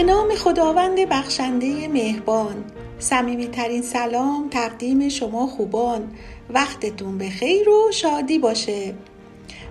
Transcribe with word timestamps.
به 0.00 0.06
نام 0.06 0.34
خداوند 0.34 0.98
بخشنده 0.98 1.88
مهربان. 1.88 2.64
صمیمیترین 2.98 3.82
سلام 3.82 4.48
تقدیم 4.48 5.08
شما 5.08 5.46
خوبان. 5.46 6.12
وقتتون 6.50 7.18
به 7.18 7.30
خیر 7.30 7.68
و 7.68 7.92
شادی 7.92 8.38
باشه. 8.38 8.94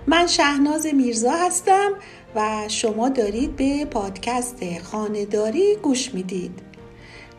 من 0.06 0.26
شهناز 0.26 0.86
میرزا 0.86 1.30
هستم 1.30 1.90
و 2.34 2.64
شما 2.68 3.08
دارید 3.08 3.56
به 3.56 3.84
پادکست 3.84 4.78
خانهداری 4.82 5.76
گوش 5.76 6.14
می‌دید. 6.14 6.69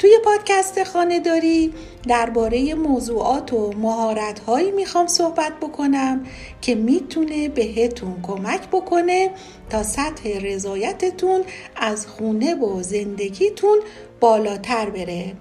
توی 0.02 0.18
پادکست 0.25 0.83
خانهداری 0.83 1.73
درباره 2.07 2.73
موضوعات 2.73 3.54
و 3.54 3.73
مهارت 3.78 4.39
هایی 4.39 4.71
می‌خوام 4.71 5.07
صحبت 5.07 5.54
بکنم 5.61 6.25
که 6.61 6.75
می‌تونه 6.75 7.50
بهتون 7.50 8.15
کمک 8.24 8.68
بکنه 8.68 9.32
تا 9.69 9.83
سطح 9.83 10.29
رضایتتون 10.41 11.43
از 11.75 12.07
خونه 12.07 12.55
و 12.55 12.82
زندگیتون 12.83 13.79
بالاتر 14.19 14.89
بره. 14.89 15.33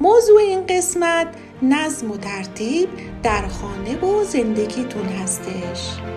موضوع 0.00 0.40
این 0.40 0.66
قسمت 0.66 1.26
نظم 1.62 2.10
و 2.10 2.16
ترتیب 2.16 2.88
در 3.22 3.46
خانه 3.48 4.00
و 4.00 4.24
زندگیتون 4.24 5.04
هستش. 5.04 6.13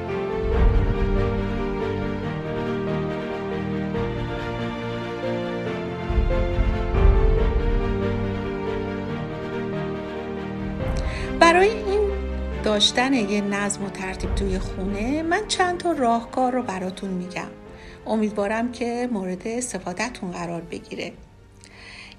برای 11.47 11.69
این 11.69 12.11
داشتن 12.63 13.13
یه 13.13 13.41
نظم 13.41 13.83
و 13.85 13.89
ترتیب 13.89 14.35
توی 14.35 14.59
خونه 14.59 15.23
من 15.23 15.47
چند 15.47 15.77
تا 15.77 15.91
راهکار 15.91 16.51
رو 16.51 16.63
براتون 16.63 17.09
میگم. 17.09 17.47
امیدوارم 18.05 18.71
که 18.71 19.09
مورد 19.11 19.47
استفادهتون 19.47 20.31
قرار 20.31 20.61
بگیره. 20.61 21.13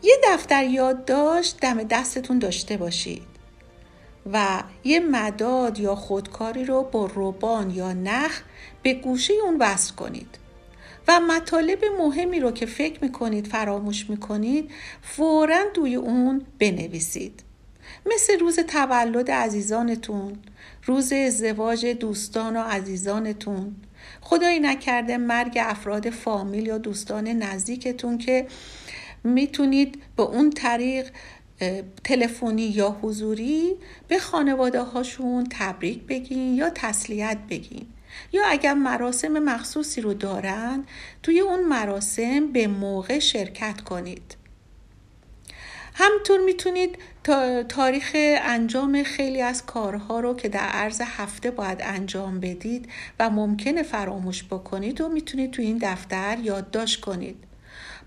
یه 0.02 0.16
دفتر 0.24 0.64
یادداشت 0.64 1.60
دم 1.60 1.82
دستتون 1.82 2.38
داشته 2.38 2.76
باشید 2.76 3.22
و 4.32 4.62
یه 4.84 5.00
مداد 5.00 5.78
یا 5.78 5.94
خودکاری 5.94 6.64
رو 6.64 6.82
با 6.82 7.06
روبان 7.06 7.70
یا 7.70 7.92
نخ 7.92 8.40
به 8.82 8.94
گوشه 8.94 9.34
اون 9.44 9.56
وصل 9.60 9.94
کنید 9.94 10.38
و 11.08 11.20
مطالب 11.20 11.84
مهمی 11.98 12.40
رو 12.40 12.50
که 12.50 12.66
فکر 12.66 12.98
می‌کنید 13.02 13.46
فراموش 13.46 14.10
می‌کنید 14.10 14.70
فورا 15.02 15.64
دوی 15.74 15.94
اون 15.94 16.46
بنویسید. 16.58 17.42
مثل 18.06 18.38
روز 18.38 18.58
تولد 18.60 19.30
عزیزانتون 19.30 20.38
روز 20.84 21.12
ازدواج 21.12 21.86
دوستان 21.86 22.56
و 22.56 22.60
عزیزانتون. 22.60 23.76
خدایی 24.20 24.60
نکرده 24.60 25.16
مرگ 25.16 25.58
افراد 25.60 26.10
فامیل 26.10 26.66
یا 26.66 26.78
دوستان 26.78 27.28
نزدیکتون 27.28 28.18
که 28.18 28.46
می‌تونید 29.24 30.02
به 30.16 30.22
اون 30.22 30.50
طریق 30.50 31.10
تلفنی 32.04 32.62
یا 32.62 32.98
حضوری 33.02 33.76
به 34.08 34.18
خانواده 34.18 34.82
هاشون 34.82 35.46
تبریک 35.50 36.02
بگین 36.02 36.54
یا 36.54 36.70
تسلیت 36.74 37.38
بگین. 37.50 37.86
یا 38.32 38.42
اگر 38.46 38.74
مراسم 38.74 39.38
مخصوصی 39.38 40.00
رو 40.00 40.14
دارن 40.14 40.84
توی 41.22 41.40
اون 41.40 41.64
مراسم 41.64 42.52
به 42.52 42.66
موقع 42.66 43.18
شرکت 43.18 43.80
کنید. 43.80 44.36
همطور 45.94 46.40
می‌تونید 46.40 46.98
تاریخ 47.68 48.10
انجام 48.42 49.02
خیلی 49.02 49.42
از 49.42 49.66
کارها 49.66 50.20
رو 50.20 50.34
که 50.34 50.48
در 50.48 50.60
عرض 50.60 51.00
هفته 51.00 51.50
باید 51.50 51.78
انجام 51.82 52.40
بدید 52.40 52.88
و 53.20 53.30
ممکنه 53.30 53.82
فراموش 53.82 54.44
بکنید 54.44 55.00
و 55.00 55.08
می‌تونید 55.08 55.50
تو 55.50 55.62
این 55.62 55.78
دفتر 55.82 56.38
یادداشت 56.42 57.00
کنید. 57.00 57.44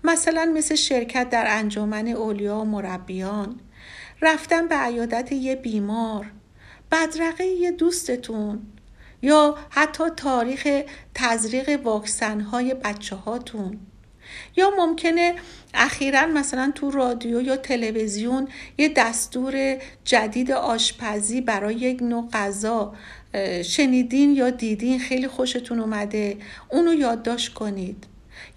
مثلا 0.04 0.52
مثل 0.54 0.74
شرکت 0.74 1.30
در 1.30 1.44
انجمن 1.48 2.08
اولیا 2.08 2.56
و 2.56 2.64
مربیان 2.64 3.60
رفتن 4.22 4.68
به 4.68 4.74
عیادت 4.74 5.32
یه 5.32 5.56
بیمار 5.56 6.26
بدرقه 6.92 7.44
یه 7.44 7.70
دوستتون 7.70 8.66
یا 9.22 9.58
حتی 9.70 10.04
تاریخ 10.16 10.82
تزریق 11.14 11.80
واکسن 11.84 12.40
های 12.40 12.74
بچه 12.74 13.16
هاتون 13.16 13.78
یا 14.56 14.70
ممکنه 14.78 15.34
اخیرا 15.74 16.26
مثلا 16.26 16.72
تو 16.74 16.90
رادیو 16.90 17.42
یا 17.42 17.56
تلویزیون 17.56 18.48
یه 18.78 18.88
دستور 18.88 19.76
جدید 20.04 20.52
آشپزی 20.52 21.40
برای 21.40 21.74
یک 21.74 22.02
نوع 22.02 22.28
غذا 22.32 22.94
شنیدین 23.64 24.36
یا 24.36 24.50
دیدین 24.50 24.98
خیلی 24.98 25.28
خوشتون 25.28 25.80
اومده 25.80 26.36
اونو 26.68 26.94
یادداشت 26.94 27.54
کنید. 27.54 28.06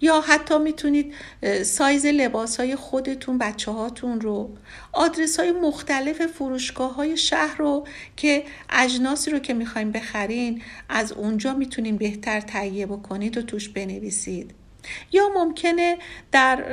یا 0.00 0.20
حتی 0.20 0.58
می‌تونید 0.58 1.14
سایز 1.62 2.06
لباس 2.06 2.60
های 2.60 2.76
خودتون 2.76 3.38
بچه 3.38 3.70
هاتون 3.70 4.20
رو 4.20 4.56
آدرس 4.92 5.40
های 5.40 5.52
مختلف 5.52 6.26
فروشگاه 6.26 6.94
های 6.94 7.16
شهر 7.16 7.56
رو 7.58 7.86
که 8.16 8.44
اجناسی 8.70 9.30
رو 9.30 9.38
که 9.38 9.54
می‌خوایم 9.54 9.92
بخرین 9.92 10.62
از 10.88 11.12
اونجا 11.12 11.54
می‌تونین 11.54 11.96
بهتر 11.96 12.40
تهیه 12.40 12.86
بکنید 12.86 13.38
و 13.38 13.42
توش 13.42 13.68
بنویسید. 13.68 14.54
یا 15.12 15.28
ممکنه 15.34 15.98
در 16.32 16.64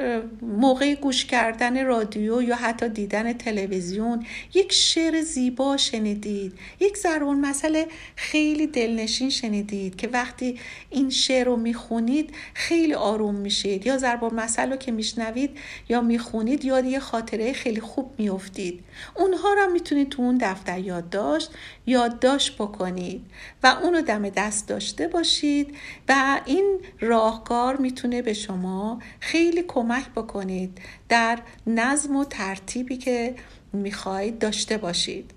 موقع 0.42 0.96
گوش 0.96 1.26
کردن 1.26 1.86
رادیو 1.86 2.42
یا 2.42 2.56
حتی 2.56 2.90
دیدن 2.90 3.34
تلویزیون 3.34 4.26
یک 4.54 4.74
شعر 4.74 5.22
زیبا 5.22 5.78
شنیدید. 5.78 6.54
یک 6.80 6.98
ضربان 6.98 7.40
مسئله 7.40 7.88
خیلی 8.16 8.68
دلنشین 8.68 9.30
شنیدید 9.30 9.96
که 9.96 10.08
وقتی 10.08 10.60
این 10.90 11.10
شعر 11.10 11.46
رو 11.46 11.56
می‌خونید 11.56 12.34
خیلی 12.54 12.94
آروم 12.94 13.36
میشید 13.36 13.86
یا 13.86 13.98
ضربان 13.98 14.34
مسئله 14.34 14.78
که 14.78 14.92
میشنوید 14.92 15.58
یا 15.90 16.02
می‌خونید 16.02 16.66
یاد 16.66 16.86
یه 16.86 17.00
خاطره 17.00 17.54
خیلی 17.54 17.82
خوب 17.82 18.12
میافتید. 18.18 18.84
اونها 19.16 19.54
رو 19.54 19.72
می‌تونید 19.72 20.10
تو 20.10 20.22
اون 20.22 20.38
دفتر 20.42 20.80
یادداشت 20.80 21.52
یادداشت 21.86 22.56
بکنید 22.58 23.22
و 23.64 23.68
اونو 23.68 24.02
دم 24.02 24.30
دست 24.30 24.68
داشته 24.68 25.08
باشید 25.08 25.76
و 26.10 26.42
این 26.46 26.80
راهکار 27.00 27.78
می‌تونید 27.78 28.03
می‌تونه 28.04 28.22
به 28.22 28.34
شما 28.34 29.00
خیلی 29.20 29.64
کمک 29.68 30.10
بکنید 30.10 30.82
در 31.10 31.40
نظم 31.68 32.16
و 32.16 32.26
ترتیبی 32.26 32.98
که 32.98 33.36
می‌خواید 33.74 34.40
داشته 34.40 34.78
باشید. 34.78 35.32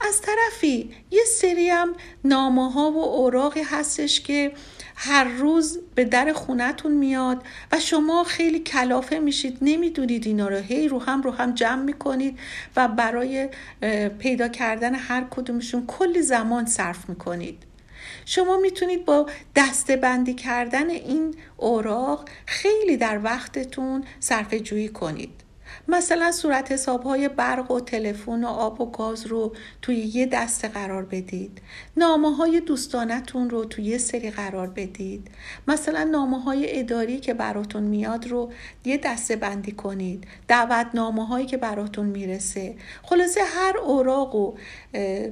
از 0.00 0.20
طرفی 0.20 0.90
یه 1.10 1.24
سری 1.24 1.68
هم 1.68 1.94
نامه 2.24 2.72
ها 2.72 2.90
و 2.90 3.04
اوراقی 3.04 3.62
هستش 3.62 4.20
که 4.20 4.52
هر 4.96 5.24
روز 5.24 5.78
به 5.94 6.04
در 6.04 6.32
خونتون 6.32 6.92
میاد 6.92 7.42
و 7.72 7.80
شما 7.80 8.24
خیلی 8.24 8.58
کلافه 8.58 9.18
میشید 9.18 9.58
نمی‌دونید 9.62 10.26
اینا 10.26 10.48
رو 10.48 10.56
هی 10.56 10.88
رو 10.88 10.98
هم 10.98 11.22
رو 11.22 11.30
هم 11.30 11.54
جمع 11.54 11.82
می‌کنید 11.82 12.38
و 12.76 12.88
برای 12.88 13.48
پیدا 14.18 14.48
کردن 14.48 14.94
هر 14.94 15.26
کدومشون 15.30 15.86
کلی 15.86 16.22
زمان 16.22 16.66
صرف 16.66 17.08
می‌کنید. 17.08 17.62
شما 18.24 18.56
می‌تونید 18.56 19.04
با 19.04 19.26
دسته 19.56 19.96
بندی 19.96 20.34
کردن 20.34 20.90
این 20.90 21.34
اوراق 21.56 22.28
خیلی 22.46 22.96
در 22.96 23.20
وقتتون 23.24 24.04
صرف 24.20 24.54
جویی 24.54 24.88
کنید. 24.88 25.45
مثلا 25.88 26.32
صورت 26.32 26.72
حساب 26.72 27.02
های 27.02 27.28
برق 27.28 27.70
و 27.70 27.80
تلفن 27.80 28.44
و 28.44 28.46
آب 28.46 28.80
و 28.80 28.90
گاز 28.90 29.26
رو 29.26 29.52
توی 29.82 29.96
یه 29.96 30.26
دسته 30.26 30.68
قرار 30.68 31.04
بدید. 31.04 31.60
نامه 31.96 32.36
های 32.36 32.60
دوستانتون 32.60 33.50
رو 33.50 33.64
توی 33.64 33.84
یه 33.84 33.98
سری 33.98 34.30
قرار 34.30 34.66
بدید. 34.66 35.28
مثلا 35.68 36.04
نامه 36.04 36.42
های 36.42 36.78
اداری 36.78 37.20
که 37.20 37.34
براتون 37.34 37.82
میاد 37.82 38.28
رو 38.28 38.52
یه 38.84 38.98
دسته 38.98 39.36
بندی 39.36 39.72
کنید. 39.72 40.26
دعوت 40.48 40.86
نامه 40.94 41.26
هایی 41.26 41.46
که 41.46 41.56
براتون 41.56 42.06
می‌رسه. 42.06 42.74
خلاصه 43.02 43.40
هر 43.44 43.78
اوراق 43.78 44.34
و 44.34 44.54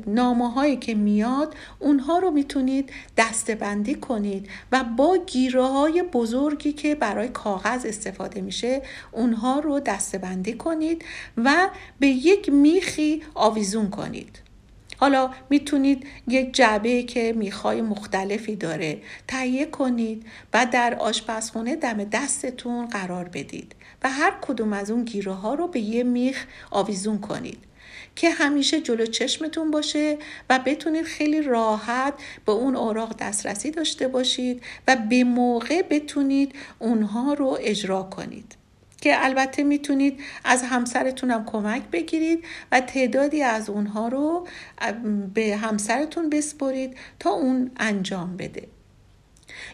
نامه 0.06 0.50
هایی 0.50 0.76
که 0.76 0.94
میاد 0.94 1.54
اونها 1.78 2.18
رو 2.18 2.30
می‌تونید 2.30 2.90
دسته 3.16 3.54
بندی 3.54 3.94
کنید 3.94 4.48
و 4.72 4.84
با 4.84 5.16
گیره 5.26 5.62
های 5.62 6.02
بزرگی 6.02 6.72
که 6.72 6.94
برای 6.94 7.28
کاغذ 7.28 7.86
استفاده 7.86 8.40
میشه 8.40 8.82
اونها 9.12 9.58
رو 9.58 9.80
دسته 9.80 10.18
بندی 10.18 10.43
کنید 10.52 11.04
و 11.36 11.68
به 12.00 12.06
یک 12.06 12.48
میخی 12.48 13.22
آویزون 13.34 13.90
کنید. 13.90 14.40
حالا 14.96 15.30
می‌تونید 15.50 16.06
یک 16.28 16.54
جعبه 16.54 17.02
که 17.02 17.32
میخای 17.36 17.82
مختلفی 17.82 18.56
داره 18.56 18.98
تهیه 19.28 19.66
کنید 19.66 20.26
و 20.54 20.66
در 20.72 20.94
آشپزخونه 20.94 21.76
دم 21.76 22.04
دستتون 22.04 22.86
قرار 22.86 23.24
بدید 23.28 23.74
و 24.02 24.10
هر 24.10 24.34
کدوم 24.42 24.72
از 24.72 24.90
اون 24.90 25.04
گیره 25.04 25.32
ها 25.32 25.54
رو 25.54 25.68
به 25.68 25.80
یه 25.80 26.02
میخ 26.02 26.46
آویزون 26.70 27.18
کنید 27.18 27.58
که 28.16 28.30
همیشه 28.30 28.80
جلو 28.80 29.06
چشمتون 29.06 29.70
باشه 29.70 30.18
و 30.50 30.58
بتونید 30.58 31.04
خیلی 31.04 31.42
راحت 31.42 32.14
به 32.46 32.52
اون 32.52 32.76
اوراق 32.76 33.16
دسترسی 33.16 33.70
داشته 33.70 34.08
باشید 34.08 34.62
و 34.88 34.96
به 35.10 35.24
موقع 35.24 35.82
بتونید 35.82 36.54
اونها 36.78 37.32
رو 37.32 37.58
اجرا 37.60 38.02
کنید. 38.02 38.63
که 39.04 39.24
البته 39.24 39.62
می‌تونید 39.62 40.20
از 40.44 40.62
همسرتون 40.62 41.30
هم 41.30 41.44
کمک 41.44 41.82
بگیرید 41.82 42.44
و 42.72 42.80
تعدادی 42.80 43.42
از 43.42 43.70
اونها 43.70 44.08
رو 44.08 44.46
به 45.34 45.56
همسرتون 45.56 46.30
بسپرید 46.30 46.96
تا 47.18 47.30
اون 47.30 47.70
انجام 47.76 48.36
بده. 48.36 48.68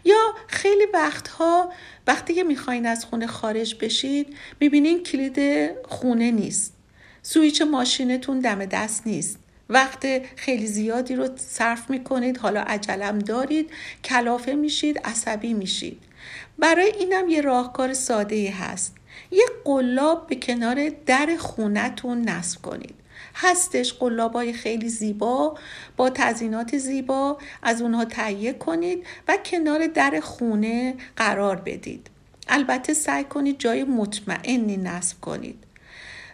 یا 0.04 0.34
خیلی 0.46 0.86
وقتها 0.94 1.72
وقتی 2.06 2.34
که 2.34 2.42
می‌خواین 2.42 2.86
از 2.86 3.04
خونه 3.04 3.26
خارج 3.26 3.76
بشید 3.80 4.36
می‌بینین 4.60 5.02
کلید 5.02 5.70
خونه 5.84 6.30
نیست. 6.30 6.72
سویچ 7.22 7.62
ماشینتون 7.62 8.40
دم 8.40 8.64
دست 8.64 9.06
نیست. 9.06 9.38
وقت 9.68 10.06
خیلی 10.36 10.66
زیادی 10.66 11.14
رو 11.14 11.28
صرف 11.36 11.90
می‌کنید 11.90 12.38
حالا 12.38 12.60
عجلم 12.60 13.18
دارید 13.18 13.70
کلافه 14.04 14.54
میشید 14.54 14.98
عصبی 14.98 15.54
میشید. 15.54 16.02
برای 16.58 16.92
اینم 16.98 17.28
یه 17.28 17.40
راهکار 17.40 17.94
ساده 17.94 18.50
هست. 18.50 18.99
یه 19.30 19.44
قلاب 19.64 20.26
به 20.26 20.36
کنار 20.36 20.88
در 21.06 21.36
خونتون 21.38 22.20
نصب 22.22 22.62
کنید. 22.62 22.94
هستش 23.34 23.92
قلابای 23.92 24.52
خیلی 24.52 24.88
زیبا 24.88 25.58
با 25.96 26.10
تزینات 26.10 26.78
زیبا 26.78 27.38
از 27.62 27.82
اونها 27.82 28.04
تهیه 28.04 28.52
کنید 28.52 29.06
و 29.28 29.36
کنار 29.36 29.86
در 29.86 30.20
خونه 30.22 30.94
قرار 31.16 31.56
بدید. 31.56 32.10
البته 32.48 32.94
سعی 32.94 33.24
کنید 33.24 33.58
جای 33.58 33.84
مطمئنی 33.84 34.76
نصب 34.76 35.20
کنید 35.20 35.64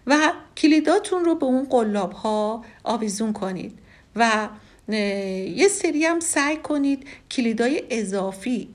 و 0.06 0.32
کلیداتون 0.56 1.25
رو 1.25 1.35
به 1.35 1.47
اون 1.47 1.65
قلاب 1.65 2.12
ها 2.12 2.65
آویزون 2.85 3.32
کنید 3.32 3.79
و 4.17 4.49
یه 4.89 5.69
سری 5.69 6.05
هم 6.05 6.21
سعی 6.21 6.56
کنید 6.56 7.06
کلیدای 7.31 7.82
اضافی 7.91 8.69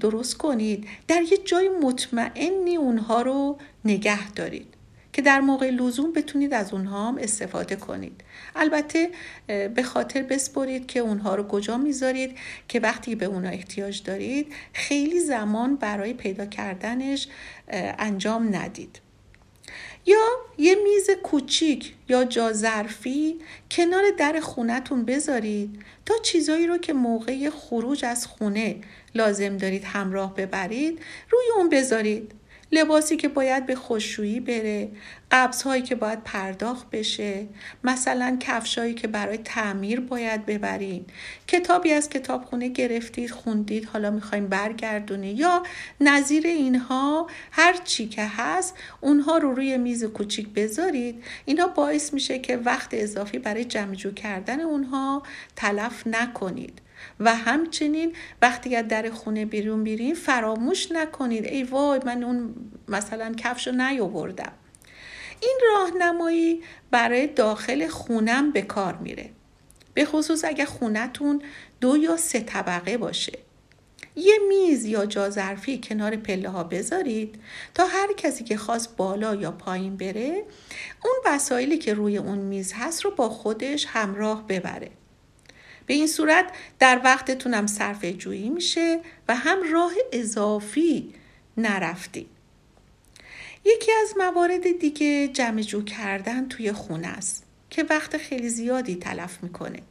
درست 0.00 0.36
کنید. 0.36 0.86
در 1.08 1.22
یه 1.22 1.38
جای 1.44 1.68
مطمئنی 1.82 2.76
اونها 2.76 3.22
رو 3.22 3.58
نگه 3.84 4.30
دارید 4.30 4.74
که 5.12 5.22
در 5.22 5.40
موقع 5.40 5.70
لزوم 5.70 6.12
بتونید 6.12 6.54
از 6.54 6.72
اونها 6.72 7.08
هم 7.08 7.18
استفاده 7.18 7.76
کنید. 7.76 8.24
البته 8.56 9.10
به 9.46 9.82
خاطر 9.82 10.22
بسپرید 10.22 10.86
که 10.86 11.00
اونها 11.00 11.34
رو 11.34 11.48
کجا 11.48 11.76
می‌ذارید 11.76 12.36
که 12.68 12.80
وقتی 12.80 13.14
به 13.14 13.26
اونها 13.26 13.50
احتیاج 13.50 14.02
دارید 14.02 14.52
خیلی 14.72 15.20
زمان 15.20 15.76
برای 15.76 16.12
پیدا 16.12 16.46
کردنش 16.46 17.28
انجام 17.98 18.56
ندید. 18.56 19.00
یا 20.08 20.26
یه 20.58 20.74
میز 20.74 21.10
کوچیک 21.22 21.94
یا 22.08 22.24
جا 22.24 22.52
ظرفی 22.52 23.38
کنار 23.70 24.02
در 24.18 24.40
خونتون 24.40 25.04
بذارید 25.04 25.82
تا 26.06 26.14
چیزایی 26.22 26.66
رو 26.66 26.78
که 26.78 26.92
موقع 26.92 27.50
خروج 27.50 28.04
از 28.04 28.26
خونه 28.26 28.80
لازم 29.14 29.56
دارید 29.56 29.84
همراه 29.84 30.34
ببرید 30.34 30.98
روی 31.30 31.44
اون 31.56 31.68
بذارید. 31.68 32.32
لباسی 32.72 33.16
که 33.16 33.28
باید 33.28 33.66
به 33.66 33.74
خوششویی 33.74 34.40
بره 34.40 34.88
قبض 35.30 35.62
هایی 35.62 35.82
که 35.82 35.94
باید 35.94 36.24
پرداخت 36.24 36.90
بشه 36.90 37.46
مثلا 37.84 38.36
کفشایی 38.40 38.94
که 38.94 39.08
برای 39.08 39.38
تعمیر 39.38 40.00
باید 40.00 40.46
ببرین. 40.46 41.04
کتابی 41.46 41.92
از 41.92 42.10
کتابخونه 42.10 42.68
گرفتید 42.68 43.30
خوندید 43.30 43.84
حالا 43.84 44.10
می‌خوایم 44.10 44.46
برگردونید 44.46 45.38
یا 45.38 45.62
نظیر 46.00 46.46
اینها 46.46 47.26
هر 47.50 47.76
چی 47.84 48.08
که 48.08 48.26
هست 48.26 48.74
اونها 49.00 49.38
رو 49.38 49.54
روی 49.54 49.78
میز 49.78 50.04
کوچیک 50.04 50.48
بذارید. 50.48 51.24
اینا 51.44 51.66
باعث 51.66 52.14
میشه 52.14 52.38
که 52.38 52.56
وقت 52.56 52.88
اضافی 52.92 53.38
برای 53.38 53.64
جمع 53.64 53.94
جو 53.94 54.12
کردن 54.12 54.60
اونها 54.60 55.22
تلف 55.56 56.06
نکنید. 56.06 56.80
و 57.20 57.34
همچنین 57.34 58.12
وقتی 58.42 58.76
از 58.76 58.88
در 58.88 59.10
خونه 59.10 59.44
بیرون 59.44 59.84
بیرین 59.84 60.14
فراموش 60.14 60.92
نکنید. 60.92 61.44
ای 61.44 61.62
وای 61.62 62.00
من 62.06 62.22
اون 62.22 62.54
مثلا 62.88 63.34
کفش 63.34 63.66
رو 63.66 63.72
نیاوردم. 63.72 64.52
این 65.40 65.58
راهنمایی 65.72 66.62
برای 66.90 67.26
داخل 67.26 67.88
خونم 67.88 68.52
به 68.52 68.62
کار 68.62 68.96
میره. 68.96 69.30
به 69.94 70.04
خصوص 70.04 70.44
اگه 70.44 70.64
خونتون 70.64 71.42
دو 71.80 71.96
یا 71.96 72.16
سه 72.16 72.40
طبقه 72.40 72.98
باشه. 72.98 73.38
یه 74.16 74.38
میز 74.48 74.84
یا 74.84 75.06
جا 75.06 75.30
ظرفی 75.30 75.80
کنار 75.84 76.16
پله 76.16 76.48
ها 76.48 76.64
بذارید 76.64 77.38
تا 77.74 77.86
هر 77.86 78.12
کسی 78.16 78.44
که 78.44 78.56
خواست 78.56 78.96
بالا 78.96 79.34
یا 79.34 79.50
پایین 79.50 79.96
بره 79.96 80.44
اون 81.04 81.14
وسایلی 81.26 81.78
که 81.78 81.94
روی 81.94 82.16
اون 82.16 82.38
میز 82.38 82.72
هست 82.76 83.04
رو 83.04 83.10
با 83.10 83.28
خودش 83.28 83.86
همراه 83.88 84.46
ببره. 84.46 84.90
به 85.88 85.94
این 85.94 86.06
صورت 86.06 86.52
در 86.78 87.00
وقتتونم 87.04 87.66
صرف 87.66 88.04
جویی 88.04 88.48
میشه 88.48 89.00
و 89.28 89.34
هم 89.34 89.72
راه 89.72 89.92
اضافی 90.12 91.14
نرفتی. 91.56 92.26
یکی 93.64 93.92
از 94.02 94.14
موارد 94.16 94.78
دیگه 94.78 95.28
جمع 95.28 95.60
جو 95.62 95.84
کردن 95.84 96.48
توی 96.48 96.72
خونه 96.72 97.06
است 97.06 97.44
که 97.70 97.82
وقت 97.82 98.16
خیلی 98.16 98.48
زیادی 98.48 98.96
تلف 98.96 99.42
می‌کنه. 99.42 99.82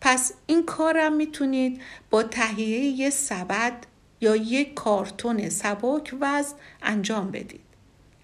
پس 0.00 0.32
این 0.46 0.66
کارم 0.66 1.12
می‌تونید 1.12 1.82
با 2.10 2.22
تهیه 2.22 2.78
یه 2.78 3.10
سبد 3.10 3.86
یا 4.20 4.36
یک 4.36 4.74
کارتون 4.74 5.48
سبک 5.48 6.14
وز 6.20 6.54
انجام 6.82 7.30
بدید. 7.30 7.69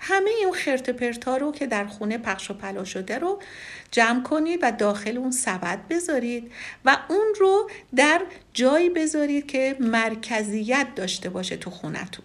همه 0.09 0.31
این 0.31 0.53
خرت 0.53 0.91
پرتا 0.91 1.37
رو 1.37 1.53
که 1.53 1.67
در 1.67 1.87
خونه 1.87 2.19
پخش 2.19 2.51
و 2.51 2.55
پلا 2.55 2.85
شده 2.85 3.19
رو 3.19 3.39
جمع 3.91 4.23
کنید 4.23 4.61
و 4.63 4.73
داخل 4.73 5.17
اون 5.17 5.31
سبد 5.31 5.89
بذارید 5.91 6.53
و 6.85 6.99
اون 7.09 7.35
رو 7.41 7.71
در 7.97 8.23
جایی 8.53 8.91
بذارید 8.91 9.47
که 9.47 9.77
مرکزیت 9.81 10.87
داشته 10.97 11.31
باشه 11.31 11.57
تو 11.57 11.71
خونتون. 11.71 12.25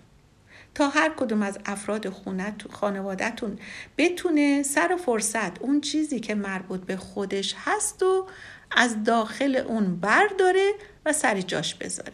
تا 0.75 0.89
هر 0.89 1.11
کدوم 1.17 1.41
از 1.41 1.59
افراد 1.65 2.09
خونتون 2.09 3.59
بتونه 3.97 4.63
سر 4.63 4.97
فرصت 5.05 5.61
اون 5.61 5.81
چیزی 5.81 6.19
که 6.19 6.35
مربوط 6.35 6.81
به 6.81 6.97
خودش 6.97 7.55
هست 7.65 8.03
و 8.03 8.27
از 8.71 9.03
داخل 9.03 9.55
اون 9.55 9.95
برداره 9.95 10.71
و 11.05 11.13
سر 11.13 11.41
جاش 11.41 11.75
بذاره. 11.75 12.13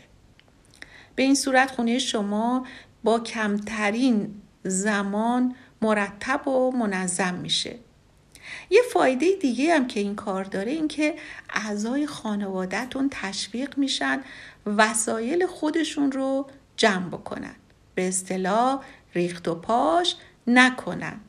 به 1.16 1.24
این 1.24 1.36
صورت 1.36 1.72
خونه 1.72 2.00
شما 2.00 2.66
با 3.04 3.20
کمترین 3.20 4.42
زمان 4.68 5.56
مرتب 5.82 6.48
و 6.48 6.72
منظم 6.72 7.34
میشه. 7.34 7.76
یه 8.70 8.82
فایده 8.94 9.32
دیگه 9.42 9.76
هم 9.76 9.88
که 9.88 10.00
این 10.00 10.16
کار 10.16 10.44
داره 10.44 10.72
این 10.72 10.88
که 10.88 11.16
اعضای 11.50 12.08
خانوادهتون 12.08 13.10
تشویق 13.12 13.78
میشن 13.78 14.22
وسایل 14.66 15.46
خودشون 15.46 16.12
رو 16.12 16.48
جمع 16.78 17.08
بکنن. 17.08 17.56
به 17.96 18.08
اصطلاح 18.08 18.84
ریخت 19.16 19.48
و 19.48 19.56
پاش 19.56 20.16
نکنن. 20.48 21.20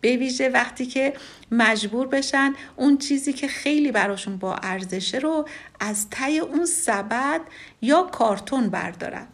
به 0.00 0.16
ویژه 0.16 0.48
وقتی 0.48 0.86
که 0.86 1.14
مجبور 1.50 2.06
بشن 2.06 2.54
اون 2.76 2.98
چیزی 2.98 3.32
که 3.32 3.48
خیلی 3.48 3.92
براشون 3.92 4.36
با 4.36 4.54
ارزشه 4.54 5.18
رو 5.18 5.48
از 5.80 6.10
تی 6.10 6.38
اون 6.38 6.66
سبد 6.66 7.40
یا 7.82 8.02
کارتون 8.02 8.68
بردارن. 8.68 9.26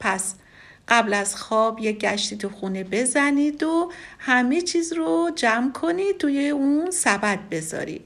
پس 0.00 0.34
قبل 0.88 1.14
از 1.14 1.36
خواب 1.36 1.80
یه 1.80 1.92
گشتی 1.92 2.36
تو 2.36 2.48
خونه 2.48 2.84
بزنید 2.84 3.62
و 3.62 3.90
همه 4.18 4.60
چیز 4.60 4.92
رو 4.92 5.30
جمع 5.34 5.72
کنید 5.72 6.18
توی 6.18 6.48
اون 6.48 6.90
سبد 6.90 7.38
بذارید. 7.50 8.04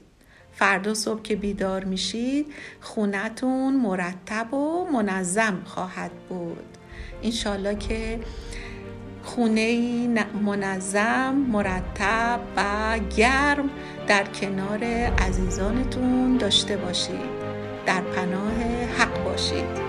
فردا 0.53 0.93
صبح 0.93 1.21
که 1.21 1.35
بیدار 1.35 1.83
میشید 1.83 2.47
خونتون 2.81 3.75
مرتب 3.75 4.53
و 4.53 4.85
منظم 4.93 5.61
خواهد 5.65 6.11
بود. 6.29 6.77
انشالله 7.23 7.75
که 7.75 8.19
خونه 9.23 10.07
منظم 10.45 11.35
مرتب 11.35 12.39
و 12.57 12.99
گرم 13.17 13.69
در 14.07 14.23
کنار 14.23 14.83
عزیزانتون 15.19 16.37
داشته 16.37 16.77
باشید. 16.77 17.39
در 17.85 18.01
پناه 18.01 18.63
حق 18.97 19.23
باشید. 19.23 19.88